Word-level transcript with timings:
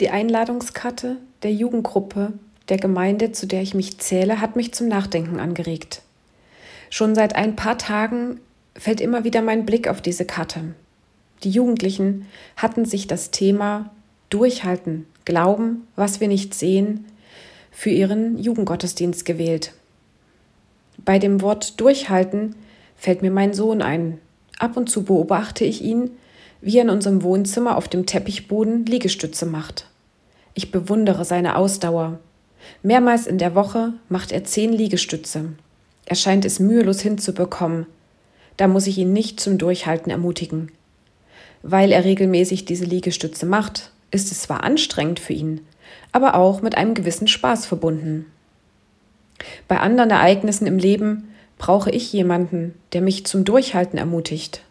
Die 0.00 0.10
Einladungskarte 0.10 1.16
der 1.42 1.52
Jugendgruppe 1.52 2.34
der 2.68 2.76
Gemeinde, 2.76 3.32
zu 3.32 3.46
der 3.46 3.62
ich 3.62 3.74
mich 3.74 3.98
zähle, 3.98 4.40
hat 4.40 4.56
mich 4.56 4.74
zum 4.74 4.88
Nachdenken 4.88 5.38
angeregt. 5.38 6.02
Schon 6.90 7.14
seit 7.14 7.34
ein 7.34 7.56
paar 7.56 7.78
Tagen 7.78 8.40
fällt 8.74 9.00
immer 9.00 9.24
wieder 9.24 9.40
mein 9.40 9.64
Blick 9.64 9.88
auf 9.88 10.02
diese 10.02 10.24
Karte. 10.24 10.74
Die 11.44 11.50
Jugendlichen 11.50 12.26
hatten 12.56 12.84
sich 12.84 13.06
das 13.06 13.30
Thema 13.30 13.90
Durchhalten, 14.30 15.06
Glauben, 15.24 15.86
was 15.96 16.20
wir 16.20 16.28
nicht 16.28 16.54
sehen, 16.54 17.06
für 17.70 17.90
ihren 17.90 18.38
Jugendgottesdienst 18.38 19.24
gewählt. 19.24 19.72
Bei 21.04 21.18
dem 21.18 21.40
Wort 21.40 21.80
Durchhalten 21.80 22.54
fällt 22.96 23.22
mir 23.22 23.30
mein 23.30 23.54
Sohn 23.54 23.82
ein. 23.82 24.18
Ab 24.58 24.76
und 24.76 24.88
zu 24.88 25.04
beobachte 25.04 25.64
ich 25.64 25.82
ihn, 25.82 26.10
wie 26.60 26.78
er 26.78 26.82
in 26.82 26.90
unserem 26.90 27.22
Wohnzimmer 27.22 27.76
auf 27.76 27.88
dem 27.88 28.06
Teppichboden 28.06 28.86
Liegestütze 28.86 29.46
macht. 29.46 29.88
Ich 30.54 30.70
bewundere 30.70 31.24
seine 31.24 31.56
Ausdauer. 31.56 32.18
Mehrmals 32.82 33.26
in 33.26 33.38
der 33.38 33.54
Woche 33.54 33.92
macht 34.08 34.32
er 34.32 34.44
zehn 34.44 34.72
Liegestütze. 34.72 35.50
Er 36.06 36.16
scheint 36.16 36.44
es 36.44 36.58
mühelos 36.58 37.00
hinzubekommen. 37.00 37.86
Da 38.56 38.68
muss 38.68 38.86
ich 38.86 38.96
ihn 38.98 39.12
nicht 39.12 39.38
zum 39.38 39.58
Durchhalten 39.58 40.10
ermutigen. 40.10 40.72
Weil 41.62 41.92
er 41.92 42.04
regelmäßig 42.04 42.64
diese 42.64 42.84
Liegestütze 42.84 43.44
macht, 43.44 43.90
ist 44.10 44.32
es 44.32 44.42
zwar 44.42 44.64
anstrengend 44.64 45.20
für 45.20 45.32
ihn, 45.32 45.60
aber 46.12 46.34
auch 46.34 46.62
mit 46.62 46.76
einem 46.76 46.94
gewissen 46.94 47.28
Spaß 47.28 47.66
verbunden. 47.66 48.26
Bei 49.68 49.80
anderen 49.80 50.10
Ereignissen 50.10 50.66
im 50.66 50.78
Leben 50.78 51.28
brauche 51.58 51.90
ich 51.90 52.12
jemanden, 52.12 52.74
der 52.92 53.02
mich 53.02 53.26
zum 53.26 53.44
Durchhalten 53.44 53.98
ermutigt. 53.98 54.62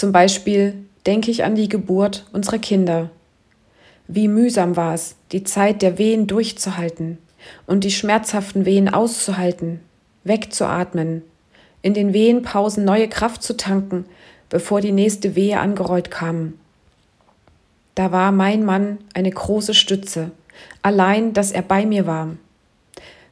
Zum 0.00 0.12
Beispiel 0.12 0.86
denke 1.04 1.30
ich 1.30 1.44
an 1.44 1.56
die 1.56 1.68
Geburt 1.68 2.24
unserer 2.32 2.56
Kinder. 2.56 3.10
Wie 4.08 4.28
mühsam 4.28 4.74
war 4.74 4.94
es, 4.94 5.16
die 5.30 5.44
Zeit 5.44 5.82
der 5.82 5.98
Wehen 5.98 6.26
durchzuhalten 6.26 7.18
und 7.66 7.84
die 7.84 7.90
schmerzhaften 7.90 8.64
Wehen 8.64 8.88
auszuhalten, 8.88 9.80
wegzuatmen, 10.24 11.20
in 11.82 11.92
den 11.92 12.14
Wehenpausen 12.14 12.82
neue 12.82 13.08
Kraft 13.08 13.42
zu 13.42 13.58
tanken, 13.58 14.06
bevor 14.48 14.80
die 14.80 14.92
nächste 14.92 15.36
Wehe 15.36 15.60
angerollt 15.60 16.10
kam. 16.10 16.54
Da 17.94 18.10
war 18.10 18.32
mein 18.32 18.64
Mann 18.64 19.00
eine 19.12 19.30
große 19.30 19.74
Stütze, 19.74 20.30
allein, 20.80 21.34
dass 21.34 21.52
er 21.52 21.60
bei 21.60 21.84
mir 21.84 22.06
war. 22.06 22.30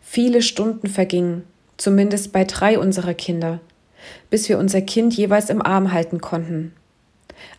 Viele 0.02 0.42
Stunden 0.42 0.88
vergingen, 0.88 1.44
zumindest 1.78 2.30
bei 2.34 2.44
drei 2.44 2.78
unserer 2.78 3.14
Kinder, 3.14 3.58
bis 4.30 4.48
wir 4.48 4.58
unser 4.58 4.80
Kind 4.82 5.14
jeweils 5.14 5.50
im 5.50 5.62
Arm 5.62 5.92
halten 5.92 6.20
konnten. 6.20 6.72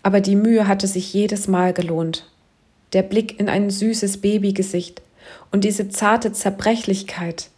Aber 0.03 0.21
die 0.21 0.35
Mühe 0.35 0.67
hatte 0.67 0.87
sich 0.87 1.13
jedes 1.13 1.47
Mal 1.47 1.73
gelohnt. 1.73 2.25
Der 2.93 3.03
Blick 3.03 3.39
in 3.39 3.49
ein 3.49 3.69
süßes 3.69 4.17
Babygesicht 4.17 5.01
und 5.51 5.63
diese 5.63 5.89
zarte 5.89 6.31
Zerbrechlichkeit, 6.31 7.49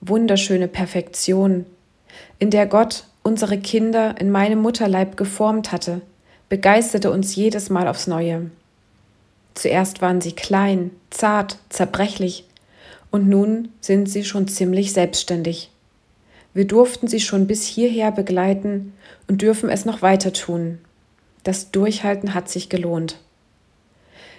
wunderschöne 0.00 0.68
Perfektion, 0.68 1.66
in 2.38 2.50
der 2.50 2.66
Gott 2.66 3.04
unsere 3.22 3.58
Kinder 3.58 4.14
in 4.20 4.30
meinem 4.30 4.60
Mutterleib 4.60 5.16
geformt 5.16 5.72
hatte, 5.72 6.00
begeisterte 6.48 7.10
uns 7.10 7.34
jedes 7.34 7.70
Mal 7.70 7.88
aufs 7.88 8.06
Neue. 8.06 8.50
Zuerst 9.54 10.00
waren 10.00 10.20
sie 10.20 10.32
klein, 10.32 10.92
zart, 11.10 11.58
zerbrechlich, 11.68 12.44
und 13.10 13.28
nun 13.28 13.70
sind 13.80 14.08
sie 14.08 14.24
schon 14.24 14.46
ziemlich 14.46 14.92
selbstständig. 14.92 15.70
Wir 16.56 16.66
durften 16.66 17.06
sie 17.06 17.20
schon 17.20 17.46
bis 17.46 17.66
hierher 17.66 18.10
begleiten 18.10 18.94
und 19.28 19.42
dürfen 19.42 19.68
es 19.68 19.84
noch 19.84 20.00
weiter 20.00 20.32
tun. 20.32 20.78
Das 21.44 21.70
Durchhalten 21.70 22.32
hat 22.32 22.48
sich 22.48 22.70
gelohnt. 22.70 23.18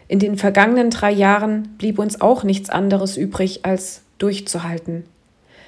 In 0.08 0.18
den 0.18 0.36
vergangenen 0.36 0.90
drei 0.90 1.12
Jahren 1.12 1.76
blieb 1.78 2.00
uns 2.00 2.20
auch 2.20 2.44
nichts 2.44 2.72
anderes 2.72 3.18
übrig, 3.18 3.66
als 3.66 4.02
durchzuhalten. 4.18 5.04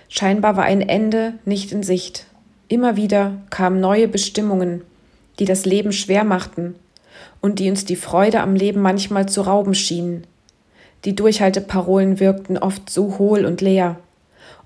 Scheinbar 0.08 0.58
war 0.58 0.64
ein 0.64 0.82
Ende 0.82 1.36
nicht 1.46 1.72
in 1.72 1.84
Sicht. 1.84 2.26
Immer 2.68 2.96
wieder 2.96 3.34
kamen 3.52 3.80
neue 3.80 4.08
Bestimmungen, 4.08 4.82
die 5.38 5.46
das 5.46 5.66
Leben 5.66 5.92
schwer 5.92 6.24
machten 6.24 6.74
und 7.42 7.60
die 7.60 7.70
uns 7.70 7.86
die 7.86 7.96
Freude 7.96 8.42
am 8.42 8.56
Leben 8.56 8.82
manchmal 8.82 9.30
zu 9.30 9.42
rauben 9.42 9.76
schienen. 9.76 10.26
Die 11.06 11.16
Durchhalteparolen 11.16 12.20
wirkten 12.20 12.58
oft 12.58 12.90
so 12.90 13.20
hohl 13.20 13.46
und 13.46 13.62
leer, 13.62 14.00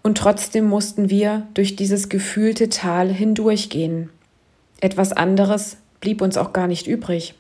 und 0.03 0.18
trotzdem 0.18 0.66
mussten 0.66 1.09
wir 1.09 1.47
durch 1.53 1.75
dieses 1.75 2.09
gefühlte 2.09 2.69
Tal 2.69 3.09
hindurchgehen. 3.09 4.09
Etwas 4.81 5.14
anderes 5.14 5.78
blieb 6.02 6.22
uns 6.22 6.38
auch 6.38 6.52
gar 6.52 6.68
nicht 6.68 6.88
übrig. 6.88 7.36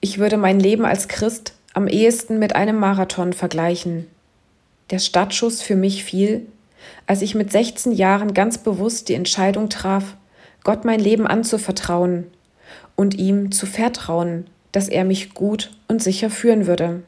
Ich 0.00 0.18
würde 0.18 0.38
mein 0.38 0.58
Leben 0.58 0.86
als 0.86 1.08
Christ 1.08 1.52
am 1.74 1.86
ehesten 1.86 2.38
mit 2.38 2.56
einem 2.56 2.78
Marathon 2.78 3.34
vergleichen. 3.34 4.06
Der 4.88 4.98
Startschuss 4.98 5.60
für 5.60 5.76
mich 5.76 6.04
fiel, 6.04 6.46
als 7.06 7.20
ich 7.20 7.34
mit 7.34 7.52
16 7.52 7.92
Jahren 7.92 8.32
ganz 8.32 8.58
bewusst 8.58 9.10
die 9.10 9.14
Entscheidung 9.14 9.68
traf, 9.68 10.16
Gott 10.64 10.86
mein 10.86 11.00
Leben 11.00 11.26
anzuvertrauen 11.26 12.26
und 12.96 13.14
ihm 13.14 13.52
zu 13.52 13.66
vertrauen, 13.66 14.46
dass 14.72 14.88
er 14.88 15.04
mich 15.04 15.34
gut 15.34 15.70
und 15.86 16.02
sicher 16.02 16.30
führen 16.30 16.66
würde. 16.66 17.02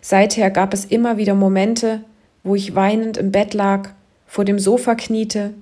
Seither 0.00 0.50
gab 0.50 0.74
es 0.74 0.84
immer 0.84 1.16
wieder 1.16 1.34
Momente, 1.34 2.02
wo 2.46 2.54
ich 2.54 2.76
weinend 2.76 3.16
im 3.16 3.32
Bett 3.32 3.54
lag, 3.54 3.90
vor 4.26 4.44
dem 4.44 4.60
Sofa 4.60 4.94
kniete, 4.94 5.52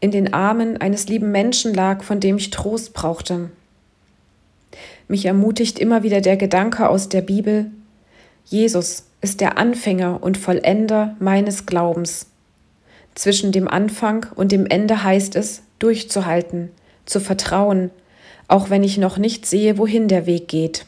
in 0.00 0.10
den 0.10 0.32
Armen 0.32 0.78
eines 0.78 1.06
lieben 1.06 1.30
Menschen 1.30 1.74
lag, 1.74 2.02
von 2.02 2.20
dem 2.20 2.38
ich 2.38 2.48
Trost 2.48 2.94
brauchte. 2.94 3.50
Mich 5.08 5.26
ermutigt 5.26 5.78
immer 5.78 6.02
wieder 6.02 6.22
der 6.22 6.38
Gedanke 6.38 6.88
aus 6.88 7.10
der 7.10 7.20
Bibel, 7.20 7.70
Jesus 8.46 9.04
ist 9.20 9.42
der 9.42 9.58
Anfänger 9.58 10.22
und 10.22 10.38
Vollender 10.38 11.14
meines 11.20 11.66
Glaubens. 11.66 12.26
Zwischen 13.14 13.52
dem 13.52 13.68
Anfang 13.68 14.26
und 14.34 14.52
dem 14.52 14.64
Ende 14.64 15.04
heißt 15.04 15.36
es, 15.36 15.62
durchzuhalten, 15.78 16.70
zu 17.04 17.20
vertrauen, 17.20 17.90
auch 18.48 18.70
wenn 18.70 18.82
ich 18.82 18.96
noch 18.96 19.18
nicht 19.18 19.44
sehe, 19.44 19.76
wohin 19.76 20.08
der 20.08 20.24
Weg 20.24 20.48
geht. 20.48 20.86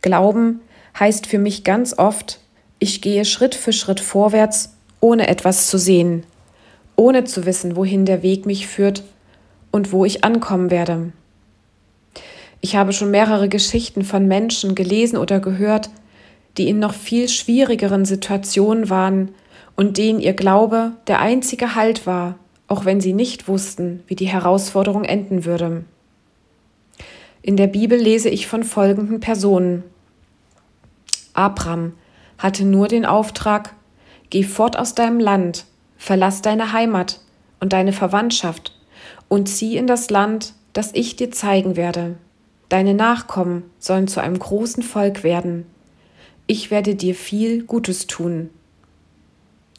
Glauben 0.00 0.62
heißt 0.98 1.26
für 1.26 1.38
mich 1.38 1.64
ganz 1.64 1.96
oft, 1.98 2.40
ich 2.80 3.02
gehe 3.02 3.24
Schritt 3.24 3.54
für 3.54 3.72
Schritt 3.72 4.00
vorwärts, 4.00 4.74
ohne 5.00 5.28
etwas 5.28 5.68
zu 5.68 5.78
sehen, 5.78 6.24
ohne 6.96 7.24
zu 7.24 7.46
wissen, 7.46 7.76
wohin 7.76 8.06
der 8.06 8.22
Weg 8.22 8.46
mich 8.46 8.66
führt 8.66 9.04
und 9.70 9.92
wo 9.92 10.04
ich 10.04 10.24
ankommen 10.24 10.70
werde. 10.70 11.12
Ich 12.62 12.76
habe 12.76 12.92
schon 12.92 13.10
mehrere 13.10 13.48
Geschichten 13.48 14.02
von 14.02 14.26
Menschen 14.26 14.74
gelesen 14.74 15.16
oder 15.16 15.40
gehört, 15.40 15.90
die 16.56 16.68
in 16.68 16.78
noch 16.78 16.94
viel 16.94 17.28
schwierigeren 17.28 18.04
Situationen 18.04 18.90
waren 18.90 19.30
und 19.76 19.98
denen 19.98 20.20
ihr 20.20 20.34
Glaube 20.34 20.92
der 21.06 21.20
einzige 21.20 21.74
Halt 21.74 22.06
war, 22.06 22.38
auch 22.66 22.84
wenn 22.84 23.00
sie 23.00 23.12
nicht 23.12 23.46
wussten, 23.46 24.02
wie 24.06 24.16
die 24.16 24.28
Herausforderung 24.28 25.04
enden 25.04 25.44
würde. 25.44 25.84
In 27.42 27.56
der 27.56 27.66
Bibel 27.66 27.98
lese 27.98 28.28
ich 28.28 28.46
von 28.46 28.64
folgenden 28.64 29.20
Personen. 29.20 29.84
Abram 31.32 31.92
hatte 32.40 32.64
nur 32.64 32.88
den 32.88 33.06
Auftrag, 33.06 33.74
geh 34.30 34.42
fort 34.42 34.76
aus 34.76 34.96
deinem 34.96 35.20
Land, 35.20 35.64
verlass 35.96 36.42
deine 36.42 36.72
Heimat 36.72 37.20
und 37.60 37.72
deine 37.72 37.92
Verwandtschaft 37.92 38.76
und 39.28 39.48
zieh 39.48 39.76
in 39.76 39.86
das 39.86 40.10
Land, 40.10 40.54
das 40.72 40.90
ich 40.92 41.14
dir 41.14 41.30
zeigen 41.30 41.76
werde. 41.76 42.16
Deine 42.68 42.94
Nachkommen 42.94 43.62
sollen 43.78 44.08
zu 44.08 44.20
einem 44.20 44.38
großen 44.38 44.82
Volk 44.82 45.22
werden 45.22 45.66
ich 46.50 46.72
werde 46.72 46.96
dir 46.96 47.14
viel 47.14 47.62
Gutes 47.62 48.08
tun. 48.08 48.50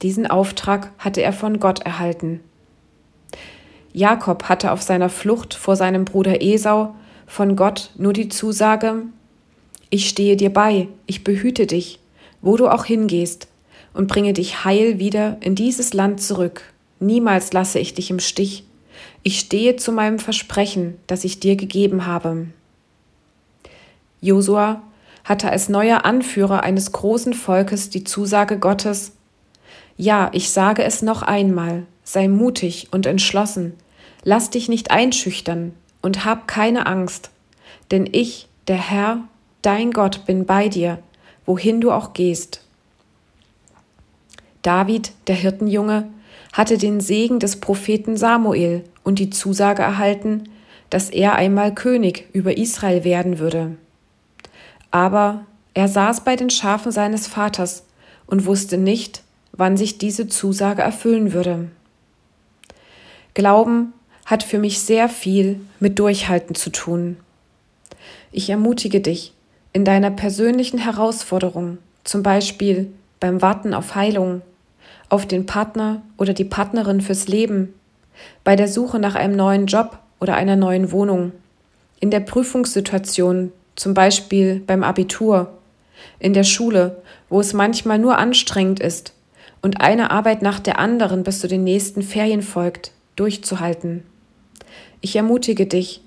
Diesen 0.01 0.25
Auftrag 0.25 0.93
hatte 0.99 1.21
er 1.21 1.33
von 1.33 1.59
Gott 1.59 1.81
erhalten. 1.81 2.39
Jakob 3.91 4.45
hatte 4.45 4.71
auf 4.71 4.81
seiner 4.81 5.09
Flucht 5.09 5.53
vor 5.53 5.75
seinem 5.75 6.05
Bruder 6.05 6.41
Esau 6.41 6.95
von 7.27 7.57
Gott 7.57 7.91
nur 7.97 8.13
die 8.13 8.29
Zusage, 8.29 9.03
ich 9.89 10.07
stehe 10.07 10.37
dir 10.37 10.53
bei, 10.53 10.87
ich 11.07 11.25
behüte 11.25 11.67
dich, 11.67 11.99
wo 12.41 12.57
du 12.57 12.67
auch 12.67 12.85
hingehst, 12.85 13.47
und 13.93 14.07
bringe 14.07 14.33
dich 14.33 14.63
heil 14.63 14.99
wieder 14.99 15.37
in 15.41 15.55
dieses 15.55 15.93
Land 15.93 16.21
zurück. 16.21 16.63
Niemals 16.99 17.51
lasse 17.51 17.79
ich 17.79 17.93
dich 17.93 18.09
im 18.09 18.19
Stich. 18.19 18.63
Ich 19.23 19.39
stehe 19.39 19.75
zu 19.75 19.91
meinem 19.91 20.17
Versprechen, 20.17 20.97
das 21.07 21.25
ich 21.25 21.39
dir 21.39 21.55
gegeben 21.55 22.05
habe. 22.05 22.47
Josua 24.21 24.81
hatte 25.23 25.49
als 25.49 25.67
neuer 25.67 26.05
Anführer 26.05 26.63
eines 26.63 26.91
großen 26.91 27.33
Volkes 27.33 27.89
die 27.89 28.03
Zusage 28.03 28.59
Gottes, 28.59 29.13
ja, 29.97 30.29
ich 30.33 30.49
sage 30.49 30.83
es 30.83 31.01
noch 31.01 31.21
einmal, 31.21 31.85
sei 32.03 32.27
mutig 32.27 32.87
und 32.91 33.05
entschlossen, 33.05 33.73
lass 34.23 34.49
dich 34.49 34.67
nicht 34.67 34.89
einschüchtern 34.89 35.73
und 36.01 36.25
hab 36.25 36.47
keine 36.47 36.87
Angst, 36.87 37.29
denn 37.91 38.09
ich, 38.11 38.47
der 38.67 38.77
Herr, 38.77 39.19
dein 39.61 39.91
Gott, 39.91 40.25
bin 40.25 40.45
bei 40.45 40.69
dir, 40.69 40.99
wohin 41.45 41.81
du 41.81 41.91
auch 41.91 42.13
gehst. 42.13 42.61
David, 44.61 45.11
der 45.27 45.35
Hirtenjunge, 45.35 46.07
hatte 46.53 46.77
den 46.77 46.99
Segen 46.99 47.39
des 47.39 47.59
Propheten 47.59 48.17
Samuel 48.17 48.83
und 49.03 49.19
die 49.19 49.29
Zusage 49.29 49.81
erhalten, 49.81 50.43
dass 50.89 51.09
er 51.09 51.35
einmal 51.35 51.73
König 51.73 52.27
über 52.33 52.57
Israel 52.57 53.03
werden 53.03 53.39
würde. 53.39 53.77
Aber 54.91 55.45
er 55.73 55.87
saß 55.87 56.23
bei 56.23 56.35
den 56.35 56.49
Schafen 56.49 56.91
seines 56.91 57.27
Vaters 57.27 57.85
und 58.27 58.45
wusste 58.45 58.77
nicht, 58.77 59.23
wann 59.53 59.77
sich 59.77 59.97
diese 59.97 60.27
Zusage 60.27 60.81
erfüllen 60.81 61.33
würde. 61.33 61.69
Glauben 63.33 63.93
hat 64.25 64.43
für 64.43 64.59
mich 64.59 64.79
sehr 64.79 65.07
viel 65.09 65.61
mit 65.79 65.97
Durchhalten 65.97 66.55
zu 66.55 66.69
tun. 66.69 67.17
Ich 68.31 68.49
ermutige 68.49 68.99
dich 68.99 69.33
in 69.73 69.85
deiner 69.85 70.11
persönlichen 70.11 70.79
Herausforderung, 70.79 71.77
zum 72.03 72.23
Beispiel 72.23 72.91
beim 73.19 73.41
Warten 73.41 73.73
auf 73.73 73.95
Heilung, 73.95 74.41
auf 75.09 75.25
den 75.25 75.45
Partner 75.45 76.01
oder 76.17 76.33
die 76.33 76.45
Partnerin 76.45 77.01
fürs 77.01 77.27
Leben, 77.27 77.73
bei 78.43 78.55
der 78.55 78.67
Suche 78.67 78.99
nach 78.99 79.15
einem 79.15 79.35
neuen 79.35 79.65
Job 79.67 79.99
oder 80.19 80.35
einer 80.35 80.55
neuen 80.55 80.91
Wohnung, 80.91 81.31
in 81.99 82.11
der 82.11 82.19
Prüfungssituation, 82.19 83.51
zum 83.75 83.93
Beispiel 83.93 84.61
beim 84.65 84.83
Abitur, 84.83 85.57
in 86.19 86.33
der 86.33 86.43
Schule, 86.43 87.01
wo 87.29 87.39
es 87.39 87.53
manchmal 87.53 87.99
nur 87.99 88.17
anstrengend 88.17 88.79
ist 88.79 89.13
und 89.61 89.81
eine 89.81 90.11
Arbeit 90.11 90.41
nach 90.41 90.59
der 90.59 90.79
anderen 90.79 91.23
bis 91.23 91.39
zu 91.39 91.47
den 91.47 91.63
nächsten 91.63 92.01
Ferien 92.01 92.41
folgt, 92.41 92.91
durchzuhalten. 93.15 94.03
Ich 95.01 95.15
ermutige 95.15 95.65
dich, 95.65 96.01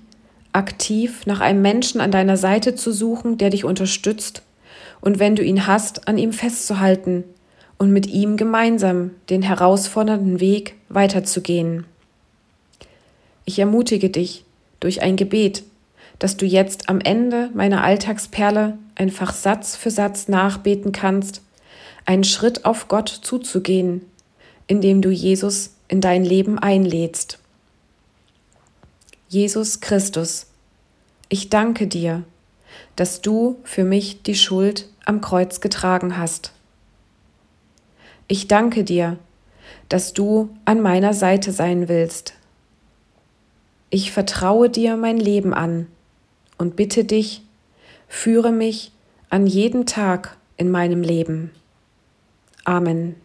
aktiv 0.55 1.25
nach 1.25 1.41
einem 1.41 1.61
Menschen 1.61 2.01
an 2.01 2.11
deiner 2.11 2.37
Seite 2.37 2.75
zu 2.75 2.91
suchen, 2.91 3.37
der 3.37 3.49
dich 3.49 3.65
unterstützt, 3.65 4.41
und 5.01 5.19
wenn 5.19 5.35
du 5.35 5.43
ihn 5.43 5.67
hast, 5.67 6.07
an 6.07 6.17
ihm 6.17 6.33
festzuhalten 6.33 7.25
und 7.77 7.91
mit 7.91 8.07
ihm 8.07 8.37
gemeinsam 8.37 9.11
den 9.29 9.41
herausfordernden 9.41 10.39
Weg 10.39 10.75
weiterzugehen. 10.89 11.85
Ich 13.43 13.59
ermutige 13.59 14.09
dich 14.09 14.45
durch 14.79 15.01
ein 15.01 15.15
Gebet, 15.15 15.63
dass 16.17 16.37
du 16.37 16.45
jetzt 16.45 16.89
am 16.89 17.01
Ende 17.01 17.49
meiner 17.53 17.83
Alltagsperle 17.83 18.77
einfach 18.95 19.33
Satz 19.33 19.75
für 19.75 19.91
Satz 19.91 20.27
nachbeten 20.27 20.91
kannst, 20.91 21.41
einen 22.05 22.23
Schritt 22.23 22.65
auf 22.65 22.87
Gott 22.87 23.09
zuzugehen, 23.09 24.01
indem 24.67 25.01
du 25.01 25.09
Jesus 25.09 25.75
in 25.87 26.01
dein 26.01 26.23
Leben 26.23 26.57
einlädst. 26.57 27.39
Jesus 29.27 29.81
Christus, 29.81 30.47
ich 31.29 31.49
danke 31.49 31.87
dir, 31.87 32.23
dass 32.95 33.21
du 33.21 33.57
für 33.63 33.83
mich 33.83 34.21
die 34.21 34.35
Schuld 34.35 34.87
am 35.05 35.21
Kreuz 35.21 35.61
getragen 35.61 36.17
hast. 36.17 36.51
Ich 38.27 38.47
danke 38.47 38.83
dir, 38.83 39.17
dass 39.89 40.13
du 40.13 40.49
an 40.65 40.81
meiner 40.81 41.13
Seite 41.13 41.51
sein 41.51 41.87
willst. 41.89 42.33
Ich 43.89 44.11
vertraue 44.11 44.69
dir 44.69 44.95
mein 44.95 45.17
Leben 45.17 45.53
an 45.53 45.87
und 46.57 46.75
bitte 46.75 47.03
dich, 47.03 47.41
führe 48.07 48.51
mich 48.51 48.91
an 49.29 49.47
jeden 49.47 49.85
Tag 49.85 50.37
in 50.57 50.69
meinem 50.69 51.01
Leben. 51.01 51.51
Amen. 52.63 53.24